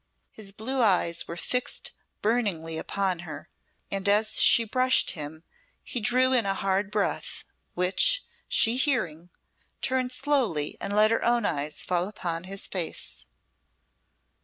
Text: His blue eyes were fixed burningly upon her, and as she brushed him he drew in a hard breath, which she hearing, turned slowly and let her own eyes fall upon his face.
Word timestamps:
His 0.31 0.51
blue 0.51 0.81
eyes 0.81 1.27
were 1.27 1.37
fixed 1.37 1.91
burningly 2.23 2.79
upon 2.79 3.19
her, 3.19 3.49
and 3.91 4.09
as 4.09 4.41
she 4.41 4.63
brushed 4.63 5.11
him 5.11 5.43
he 5.83 5.99
drew 5.99 6.33
in 6.33 6.43
a 6.43 6.55
hard 6.55 6.89
breath, 6.89 7.43
which 7.75 8.25
she 8.47 8.77
hearing, 8.77 9.29
turned 9.79 10.11
slowly 10.11 10.75
and 10.81 10.95
let 10.95 11.11
her 11.11 11.23
own 11.23 11.45
eyes 11.45 11.83
fall 11.83 12.07
upon 12.07 12.45
his 12.45 12.65
face. 12.65 13.27